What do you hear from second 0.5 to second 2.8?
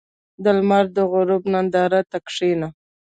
لمر د غروب نندارې ته کښېنه.